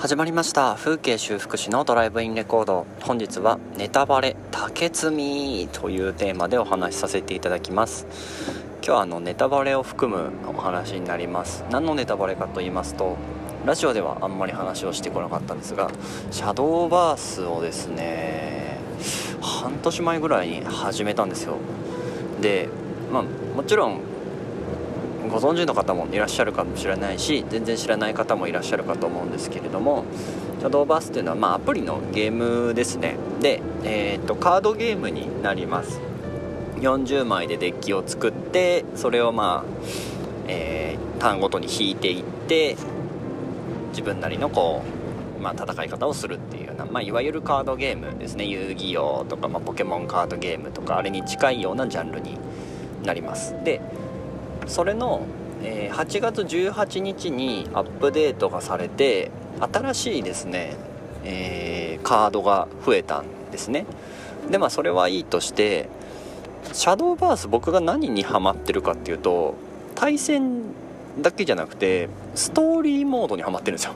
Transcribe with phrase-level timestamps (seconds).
[0.00, 0.76] 始まりました。
[0.76, 2.86] 風景修復師のドライブインレコード。
[3.02, 8.06] 本日はネタバレ竹積みというテーマでお話しさせていただきます。
[8.76, 11.66] 今日はあのネタバレを含むお話になります。
[11.70, 13.18] 何のネタバレかと言いますと
[13.66, 15.90] ラジオではあんまり話をしてこなかったんですが
[16.30, 18.78] シャドーバースをですね
[19.42, 21.58] 半年前ぐらいに始めたんですよ。
[22.40, 22.70] で
[23.12, 23.22] まあ
[23.54, 24.00] もちろん
[25.28, 30.04] ご存知の方もいらっしゃるかもしれないし全然知らない方もいらっしゃるかと思うんですけれども
[30.60, 33.16] シャドーバースというのは、まあ、アプリのゲームですね。
[33.40, 36.00] で、えーと、カードゲームになります。
[36.80, 39.84] 40枚でデッキを作ってそれをまあ、
[40.48, 42.76] えー、ターンごとに引いていって
[43.90, 44.82] 自分なりのこ
[45.38, 48.44] う、まあ、戦い方をするっていうような、まあ、いわゆるカードゲームですね。
[48.44, 52.38] 遊戯王とか、まあ、ポケモンカードゲームとかあれに近いようなジャンルに
[53.02, 53.54] なります。
[53.64, 53.80] で
[54.66, 55.22] それの、
[55.62, 60.74] えー、8月18日にアップデートがされて新しいですね、
[61.24, 63.86] えー、カードが増えたんですね。
[64.50, 65.88] でまあそれはいいとして
[66.72, 69.54] シャドーバース僕が何にハマってるかっていうと
[69.94, 70.62] 対戦
[71.20, 73.92] だけじゃなくてストーリーモードにはまってるんですよ。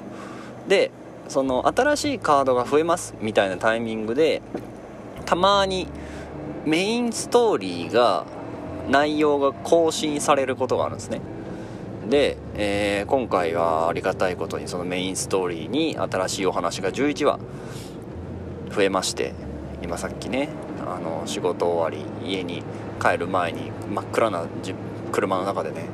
[0.69, 0.91] で
[1.29, 4.43] その新しいカードが増えますみたいなタイミングで
[5.25, 5.89] たまに
[6.67, 8.25] メインストーリーが
[8.89, 11.21] 内容が更新されることがあるんですね。
[12.09, 17.39] で、えー、今回はありがたいことにそのメインストーリーに新しいお話が11話
[18.71, 19.33] 増えまして
[19.83, 20.51] 今さっきね
[20.87, 22.63] あの仕事終わり家に
[23.01, 24.47] 帰る前に真っ暗な
[25.13, 25.87] 車の中でね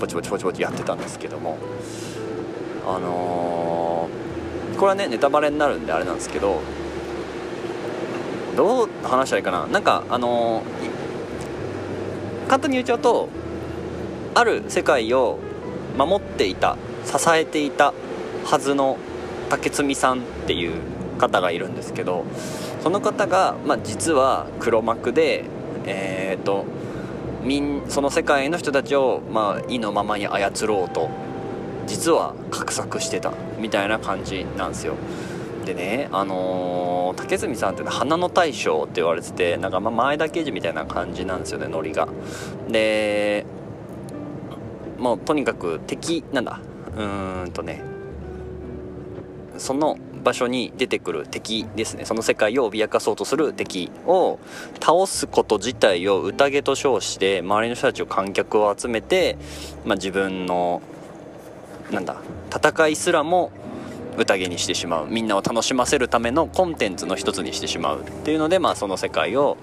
[0.00, 1.56] ぼちぼちぼちぼちやってたんですけども
[2.84, 6.60] あのー、これはねネタバレになるんであれなんですけど
[8.56, 9.66] どう話したらいいかな。
[9.66, 10.95] なんかあのー
[12.48, 13.28] 簡単に言っちゃうと
[14.34, 15.38] ある世界を
[15.96, 17.94] 守っていた支えていた
[18.44, 18.98] はずの
[19.48, 20.72] 竹積さんっていう
[21.18, 22.24] 方がいるんですけど
[22.82, 25.44] その方が、まあ、実は黒幕で
[25.86, 26.66] えっ、ー、と
[27.88, 31.08] その世界の人たちを、まあ、意のままに操ろうと
[31.86, 34.94] 実は画策してたみたいな感じなんですよ。
[35.64, 42.08] でねあのー、竹住さんって花の大将って言われててなんかま前田刑事みたいな感じなんですよねノリが。
[42.68, 43.46] で
[44.98, 46.60] もうとにかく敵なんだ
[46.96, 47.82] うーんとね
[49.58, 52.04] その場所に出てくる敵ですね。
[52.04, 54.40] その世界を脅かそうとする敵を
[54.80, 59.38] 倒すこと自体を宴と称して周りの人たちを観客を集めて、
[59.84, 60.82] まあ、自分の
[61.92, 62.16] なんだ
[62.52, 63.52] 戦いすらも
[64.16, 65.06] 宴にしてしまう。
[65.08, 69.56] みんなを楽しませるためのコンテンツの一つにしてしまうっていうので、まあ、その世界を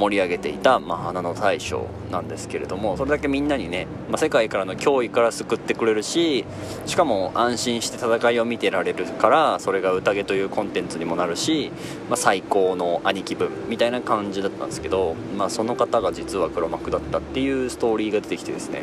[0.00, 6.46] 盛り上げていた、まあ、花の大将なんですけれどもそれだけみんなにね、まあ、世界からの脅威から救ってくれるし
[6.86, 11.70] しかも安心して戦いを見てられるからそれが宴というコンテンツにもなるし、
[12.08, 18.82] まあ、最高の兄貴分みたいな感じだったんですけど、まあ、その方が実は黒幕だったっていうストーリーが出てきてですね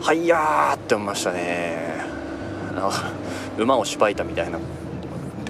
[0.00, 2.01] はいやーって思いましたね。
[3.58, 4.58] 馬をしばいたみたいな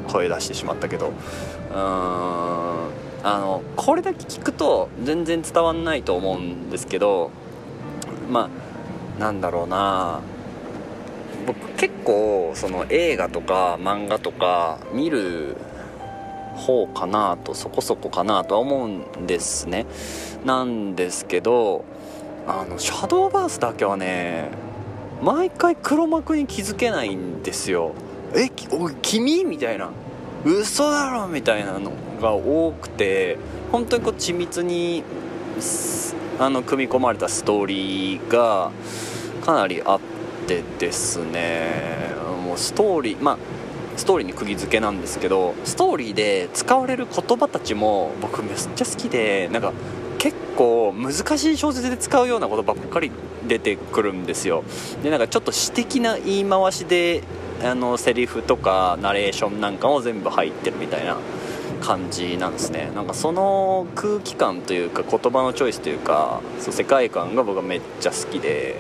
[0.09, 1.09] 声出してしまったけど。
[1.09, 2.73] うん
[3.25, 7.31] あのこれだけ聞くと全然伝わんないと思うんですけど
[8.29, 8.51] ま
[9.17, 10.21] あなんだろうな。
[11.47, 15.57] 僕結構その映画とか漫画とか見る
[16.55, 19.87] 方かなとそこそこかなとは思うんですね。
[20.45, 21.85] なんですけど
[22.47, 24.51] あのシャドーバースだけはね
[25.23, 27.93] 毎回黒幕に気づけないんですよ。
[28.35, 29.45] えお君？
[29.45, 29.91] みたいな。
[30.45, 31.29] 嘘だろ？
[31.29, 33.39] みたいなのが多くて
[33.71, 35.05] 本当にこう緻密に
[36.41, 38.73] あの組み込まれたストーリーが
[39.45, 40.01] かなりあっ
[40.49, 42.17] てですね。
[42.45, 43.39] もうストーリーまあ
[43.97, 49.73] ストーリーに釘付けなんですけどストーリーで使われる言葉たちも僕めっちゃ好きでなんか
[50.19, 53.13] 結構難しい小説で使うようなことばっかり
[53.49, 54.65] 出てくるんですよ。
[55.03, 57.23] でなんかちょっと詩的な言い回しで
[57.63, 61.17] あのセリフとかナレーションなんかも全部入ってるみたいな
[61.81, 62.91] 感じなんですね。
[62.95, 68.77] なんかその空気感というか言葉のチョイスというかそう世界観が僕はめっちゃ好きで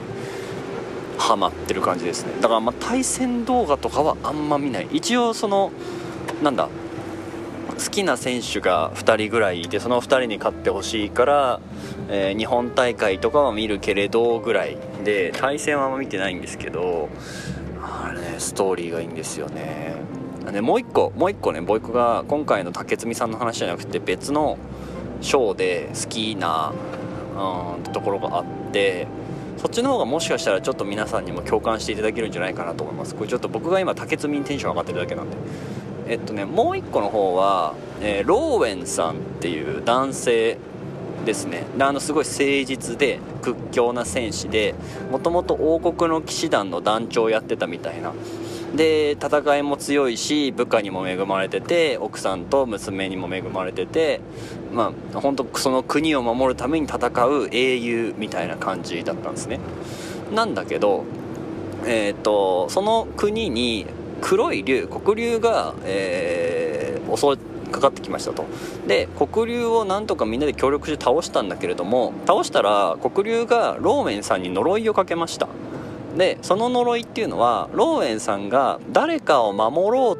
[1.18, 2.32] ハマってる感じですね。
[2.40, 4.88] だからま対戦動画とかはあんま見ない。
[4.92, 5.70] 一応その
[6.42, 6.68] なんだ
[7.78, 11.60] 好きな選手が2人ぐらいいてその2人に勝ってほしいから、
[12.08, 17.08] えー、日本大会とかは見るけれどぐらいで対戦はあんま見てないんですけど
[17.82, 19.94] あれねストーリーがいいんですよね。
[20.50, 24.58] でもう一個もう一個ね僕が今回の竹積さんの話じゃなくて別の
[25.20, 26.72] ショーで好きな
[27.36, 29.06] うんところがあって
[29.56, 33.14] そっちの方がもしかしたらちょっと皆さんにも共感していただけるんじゃないかなと思います。
[33.14, 35.36] これちょっと僕が今竹積みにテンション上がってるだけなんで。
[36.08, 40.58] えっとねもう一個の方は、えー、ローウェンさんっていう男性
[41.24, 41.64] ですね。
[41.76, 44.74] であのすごい誠実で屈強な戦士で
[45.10, 48.12] もともと王国の騎士団の団長をやってたみたいな。
[48.74, 54.22] で戦いも強いし部下にも恵まれてて奥さんと娘にも恵まれてて
[54.72, 59.60] まあ本当その国を守るために戦う英雄みたいな感じだったんですね。
[60.34, 61.04] なんだけど
[61.84, 63.86] えっ、ー、とその国に
[64.22, 67.36] 黒い竜黒竜が、えー、襲
[67.70, 68.44] かかってきましたと。
[68.86, 75.48] で黒竜をなんとかみんなで協力して倒したんだけれども倒したら黒竜がローメンさんに呪いをかけました。
[76.16, 80.18] でその呪いっていうのはローエンさんが誰かを守ろう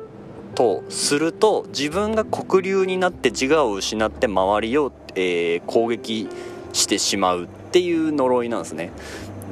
[0.54, 6.28] とすると自分が黒竜になって自我を失って周りを、えー、攻撃
[6.72, 8.90] してしまうっていう呪いなんですね。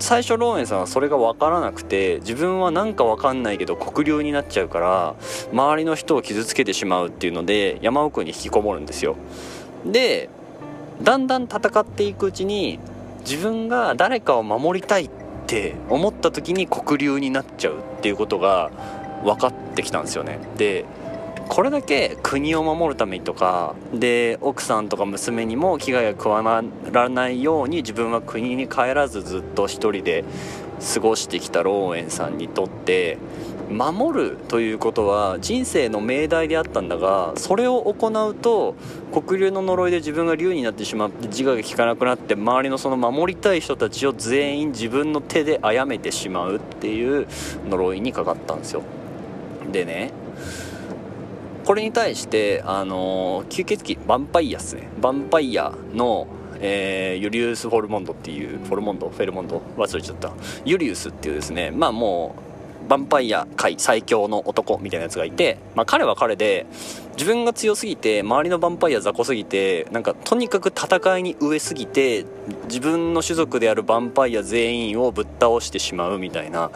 [0.00, 5.14] 最初ローエンさんはそれが分からなくて自分は何か分かんないけど黒竜になっちゃうから
[5.52, 9.16] 周りの人を傷つけてしまうっていうので山奥に引きこもるんですよ。
[9.84, 10.28] で
[11.02, 12.78] だんだん戦っていくうちに
[13.20, 15.10] 自分が誰かを守りたいっ
[15.46, 18.70] て思った時に黒竜になっちゃうっていうことが
[19.24, 20.38] 分かってきたんですよね。
[20.56, 20.84] で
[21.50, 30.24] これだけ国を守るためにとかで奥さんとか娘にも危害が加えらないように自分は国に帰らずずっと一人で
[30.94, 33.18] 過ごしてきたローエンさんにとって
[33.68, 38.76] 守るということは人生の命題であったんだがそれを行うと
[39.12, 47.26] 黒竜の呪いで自分が竜になってしまって自我が利かなくなって周りのその守りたい人たちを全員自分の手で殺めてしまうっていう
[47.68, 48.84] 呪いにかかったんですよ。
[49.72, 50.12] でね
[51.64, 54.88] これに対してあの吸血鬼ヴァンパイアっすね。
[55.00, 56.26] ヴァンパイアの
[56.62, 60.30] えー、ユリウス・フォルモンドっていうフォルモンドフェルモンド忘れちゃった。
[60.66, 62.50] ユリウスっていうですねまあもう
[62.90, 66.66] ヴァンパイア界最強の男みたいなやつがいて、まあ、彼は彼で
[67.12, 72.24] 自分が強すぎて周りのヴァンパイア雑魚すぎてなんかとにかく戦いに飢えすぎて
[72.64, 76.70] 自分の種族であるヴァンパイア全員をぶっ倒してしまうみたいな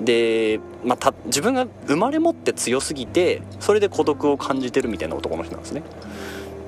[0.00, 5.82] で、まあ、自分が生まれ持って強すぎてそれで孤独を感じてるみたいな男の人なんですね。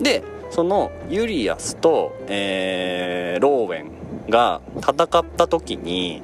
[0.00, 6.22] でそのユリアスと、えー、ローウェンが戦った時に、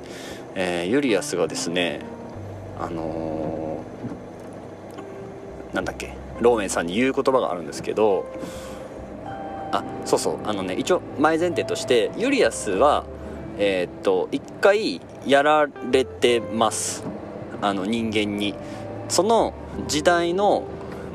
[0.54, 2.00] えー、ユリアスがですね
[2.78, 8.26] あのー、なんだっけローウェンさんに言う言葉があるんですけど
[9.72, 13.04] あそうそうあのね一応前前提としてユリアスは
[13.58, 17.04] えー、っと一回やられてます。
[17.60, 18.54] あの人間に。
[19.08, 19.52] その
[19.88, 20.64] 時代の、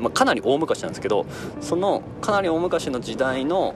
[0.00, 1.26] まあ、かなり大昔なんですけど
[1.60, 3.74] そのかなり大昔の時代の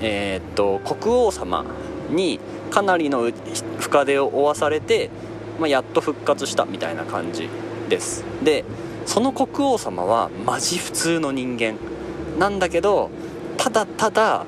[0.00, 1.66] えー、っと国王様
[2.08, 2.40] に
[2.70, 3.30] かなりの
[3.78, 5.10] 深手を負わされて
[5.58, 7.48] まあ、やっと復活したみたいな感じ
[7.88, 8.24] です。
[8.42, 8.64] で
[9.06, 11.76] その国王様はマジ普通の人間
[12.38, 13.10] なんだけど
[13.56, 14.46] ただただ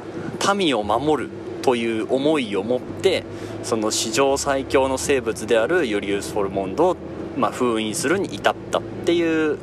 [0.57, 1.31] 民を守る
[1.65, 3.25] という思いを持って
[3.63, 6.97] その史上最強の生物であるユリウス・フォルモンドを、
[7.39, 9.59] まあ、封印するに至ったっていう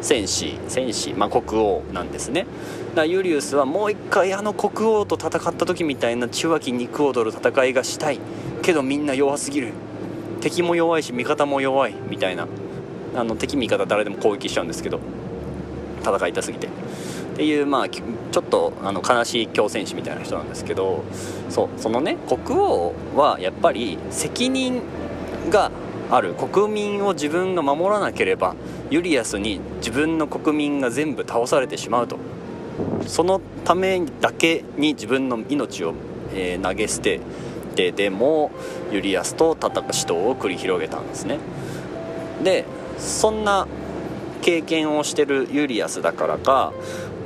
[0.00, 2.42] 戦士戦士、まあ、国王なんですね。
[2.42, 8.20] だからユリウスはもう一回あの国王と戦った時みたいな血湧き肉踊る戦いがしたい。
[8.62, 9.72] けどみんな弱すぎる。
[10.40, 12.46] 敵も弱いし味方も弱いみたいな。
[13.16, 15.00] あの敵味方誰でも攻撃しちゃうんですけど
[16.02, 16.68] 戦いたすぎて。
[17.40, 21.02] っていうまあちょっとあの悲しい強戦士みたいな人なんですけど
[21.48, 24.82] そうそのね国王はやっぱり責任
[25.48, 25.70] が
[26.10, 26.34] ある。
[26.34, 28.56] 国民を自分が守らなければ
[28.90, 32.18] ユリアスに自分の国民が全部倒されてしまうと。
[33.06, 35.94] そのためだけに自分の命を、
[36.34, 37.20] えー、投げ捨て
[37.74, 38.50] てでも
[38.92, 41.38] ユリアスと戦死闘を繰り広げたんですね。
[42.44, 42.66] で
[42.98, 43.66] そんな
[44.42, 46.72] 経験をしてるユリアスだからか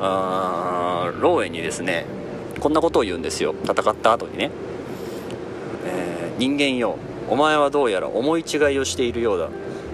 [0.01, 2.07] あローウェンにですね
[2.61, 3.55] こんなことを言うんですよ。
[3.65, 4.51] 戦った後にね、
[5.85, 6.97] えー、人間よ。
[7.29, 9.49] お前はどうやら思い違いをしているようだ。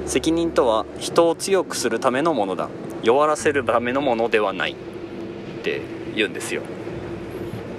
[0.07, 2.69] 責任とは人を強くするためのものだ。
[3.03, 4.73] 弱らせるためのものではない。
[4.73, 5.83] って
[6.15, 6.63] 言うんですよ。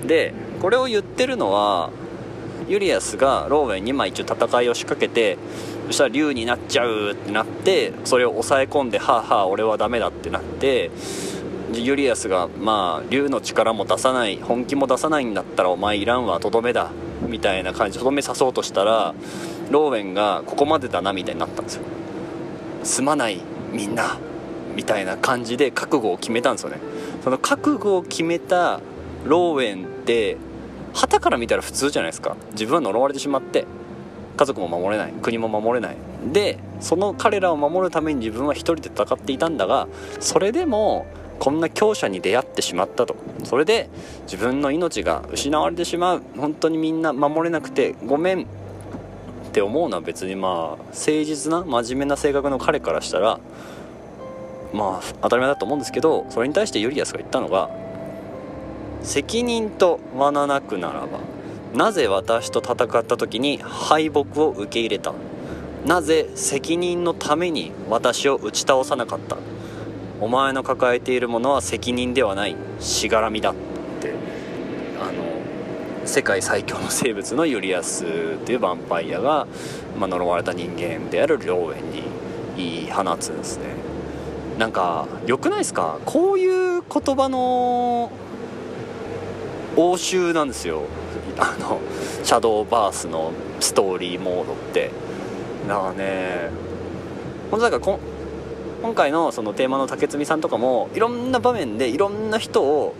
[0.05, 1.89] でこれを言ってるのは
[2.67, 5.37] ユリアスがローウェンにまあ一応戦いを仕掛けて
[5.91, 10.89] そしたら竜になっちゃうってなってそれを抑え込んではあはあ俺はダメだってなって
[11.73, 16.91] ユリアスがまあ竜の力も出さない本気も出さないんだったらお前いらんわとどめだ
[17.27, 19.13] みたいな感じでとどめさそうとしたら
[19.69, 21.83] ローウェンがここまでだなみたいになったんですよ。
[22.83, 23.41] すまない
[23.73, 24.17] みんな
[24.75, 26.77] みたいな感じで覚悟を決めたんですよね。
[27.21, 28.79] その覚悟を決めた
[29.25, 30.37] ローウェンって
[30.93, 32.37] 旗から見たら普通じゃないですか。
[32.53, 33.65] 自分は呪われてしまって
[34.37, 35.97] 家族も守れない国も守れない。
[36.31, 39.87] でその彼らを守るために自分は一人で戦っていたんだが
[40.19, 41.05] それでも
[41.39, 43.15] こんな強者に出会ってしまったと。
[43.43, 43.89] それで
[44.23, 46.21] 自分の命が失われてしまう。
[46.37, 48.41] 本当にみんな守れなくてごめん。
[48.43, 53.37] って思うのは別にまあ誠実な真面目な性格の彼からしたら
[54.71, 57.69] まあ当たり前だと思うんですけどそれに対してユリアスが言ったのが
[59.01, 61.30] 責任と学ななくならば。
[61.73, 65.13] なぜ私と戦った時に敗北を受け入れた？
[65.85, 69.37] なぜ責任のために私を打ち倒さなかった？
[70.19, 72.55] お前の抱えているものは責任ではない。
[72.79, 73.53] しがらみだっ
[74.01, 74.13] て。
[75.01, 78.07] あの世界最強の生物のユリアスっ
[78.45, 79.47] ていうヴァンパイアが、
[79.97, 82.03] まあ、呪われた人間である良縁に
[82.57, 83.65] 言い放つんですね。
[84.59, 85.99] なんか良くないですか？
[86.05, 88.11] こういう言葉の
[89.77, 90.83] 応酬なんですよ。
[91.37, 91.79] あの
[92.23, 94.91] シャドーバースのストーリーモードって。
[95.67, 96.49] だからね
[97.51, 97.99] 本当だから
[98.81, 102.95] 今回のそのテーマの竹積さんとかもいろんな場面でいろんな人を、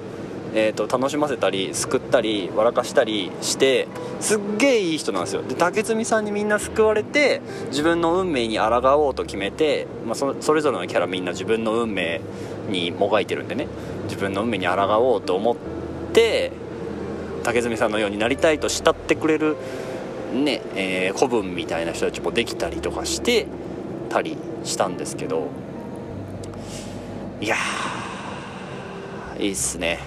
[0.53, 3.88] えーと、楽しませたり救ったり笑かしたりして
[4.19, 5.41] すっげえいい人なんですよ。
[5.41, 8.65] で竹積さんにみんな救われて自分の運命に抗
[8.97, 12.21] おうと決めて、まあ、そそれぞれのキャラみんな自分の運命
[12.69, 13.67] にもがいてるんでね。
[14.03, 15.55] 自分の運命に抗おうと思っ
[16.13, 16.51] て
[17.43, 19.57] 竹積さんのようになりたいと慕ってくれる
[20.33, 23.48] ねえー、古文みたいな人たちもできたりとかして
[24.10, 25.50] たりしたんですけど
[27.41, 27.57] いや
[29.38, 30.00] いいっすね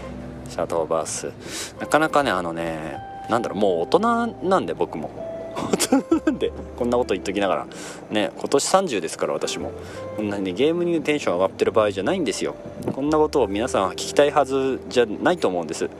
[0.48, 1.32] シャドーバース。
[1.80, 2.98] なかなかねあのね
[3.28, 5.10] なんだろうもう大人なんで僕も。
[5.56, 7.66] 大人なんでこんなこと言っときながら。
[8.10, 9.72] ね今年30ですから私も。
[10.16, 12.54] こんなに、ね、ゲームにテンション上がってる場合じゃないんですよ。
[12.92, 15.90] こんなことを皆さんは聞きたいはずじゃないと思うんです。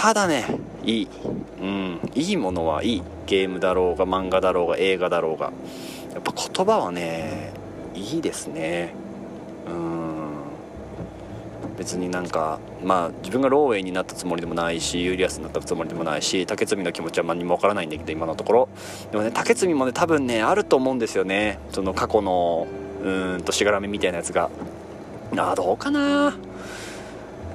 [0.00, 0.46] ただね
[0.82, 1.08] いい。
[1.60, 2.00] うん。
[2.14, 3.02] いいものはいい。
[3.26, 5.52] ゲームだろうが漫画だろうが映画だろうが。
[6.14, 7.52] やっぱ言葉はね
[7.94, 8.94] いいですね。
[9.68, 10.30] うん。
[11.76, 18.68] 別になんかまあ自分がローウェンになったつもりでもないしユーリアスになったつもりでもないしタケツミの気持ちは何もわからないんだけど今のところ。
[19.12, 21.58] でもねタケツミもね多分ねあると思うんですよね。
[21.72, 22.66] その過去の
[23.04, 24.48] うんとしがらみみたいなやつが。
[25.36, 26.34] あどうかな。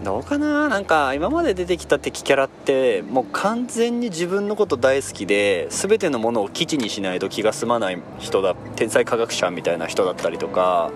[0.05, 0.69] どうかな？
[0.69, 10.91] なんか今まで出てきた敵キャラってもう完全に自分のこと大好きで全てのものを基地にしないと気が済まない人だ天才科学者みたいな人だったりとか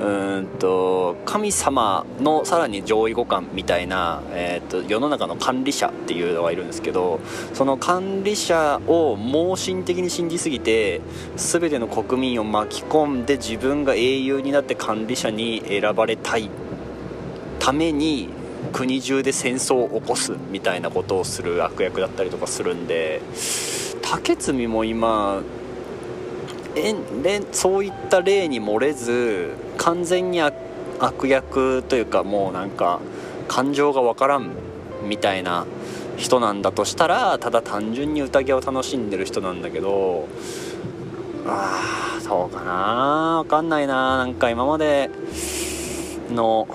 [0.00, 7.18] うんと神様のさらに上位互換みたいな、えーと、世の中の管理者っていうのがいるんですけど
[7.54, 11.00] その管理者を盲信的に信じすぎて
[11.34, 16.48] 全ての国民を巻き込んで自分が英雄になって管理者に選ばれたい
[17.58, 18.28] ために
[18.72, 23.20] 国中で戦争を起こすみたいなことをする悪役だったりとかするんで
[24.02, 25.42] 竹積も今
[26.76, 26.94] え
[27.52, 30.54] そういった例に漏れず完全に悪
[31.28, 33.00] 役というかもうなんか
[33.48, 34.50] 感情が分からん
[35.04, 35.66] みたいな
[36.16, 40.28] 人なんだとしたらただ単純に宴を楽しんでる人なんだけど
[41.46, 45.10] ああそうかな分かんないななんか今まで
[46.30, 46.66] の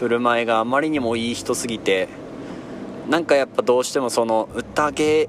[0.00, 2.08] 振る舞いがあまりにもいい人すぎて
[3.10, 5.28] なんかやっぱどうしてもその宴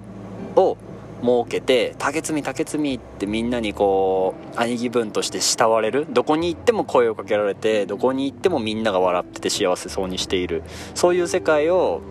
[0.56, 0.78] を
[1.22, 6.08] 設けて竹摘竹摘ってみんなにこう兄貴分として慕われる？
[6.10, 10.64] どこに行っても声をかけられてどこに行ってもみんなが笑ってて幸せそうにしている。
[10.96, 12.02] そういう世界を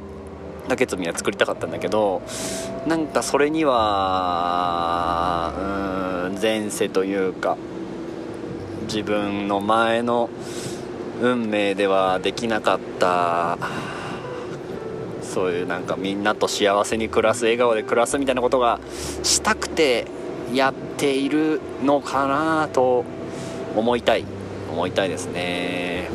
[0.68, 2.22] 竹摘みは作りたかったんだけど
[2.86, 5.52] なんかそれには
[6.28, 7.56] うん前世というか
[8.82, 10.30] 自分の前の
[11.20, 13.58] 運命ではできなかった。
[15.22, 18.80] そういうなんかみんなと幸せに暮らす笑顔で暮らすみたいなことが
[19.22, 20.06] したくて
[20.52, 23.04] やっているのかなと
[23.76, 24.24] 思いたい。
[24.70, 26.08] 思いたいですね。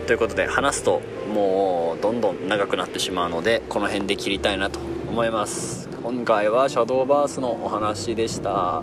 [0.00, 0.06] うん。
[0.06, 1.02] ということで話すと
[1.34, 4.78] もうどんどん長くなってしまうのでこの辺で切りたいなと
[5.08, 5.88] 思います。
[6.02, 8.82] 今回はシャドーバースのお話でした。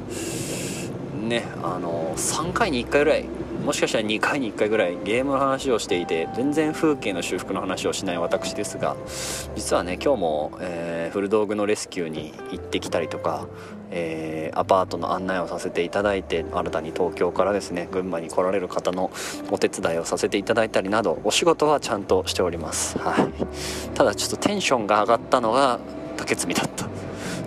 [1.21, 3.25] ねあの3回に1回ぐらい
[3.63, 8.95] もしかしたら2回に1回ぐらいゲームの話をしていて全然風景の修復の話をしない私ですが
[9.55, 13.47] 実はね今日も、えー、古道具のレスキューに行ってきたりとか、
[13.91, 19.11] えー、アパートの案内をさせていただいて新たに東京からですね群馬に来られる方の
[19.51, 25.79] お手伝いをさせていただいたりなどお仕事はちゃんとしております、はい、ただちょっとテンションが上がったのが
[26.17, 26.98] 竹積だった。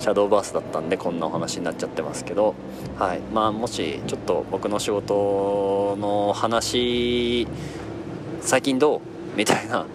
[0.03, 2.57] シャドーバースだったんでこんなお話になっちゃってますけど、
[2.99, 7.47] はいまあ、もしちょっと僕の仕事の話
[8.41, 9.01] 最近どう？
[9.37, 9.87] みたいな、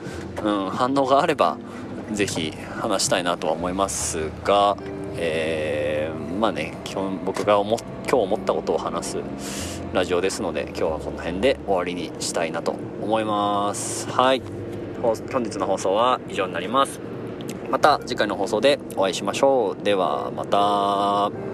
[0.46, 1.58] うん、反応があれば
[2.14, 4.78] 是非話したいなとは思いますが、
[5.18, 14.10] えー、まあね基本僕が思今日思ったことを話すラジオですので今日はこの辺で終わりにしたいなと思います。
[14.10, 14.42] はい
[15.02, 17.17] 本日の放送は以上になります。
[17.70, 19.84] また次回の放送でお会いしましょう。
[19.84, 21.47] ではまた。